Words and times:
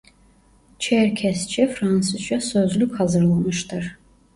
Çerkesçe-Fransızca 0.79 2.41
sözlük 2.41 2.93
hazırlamıştır. 2.99 3.97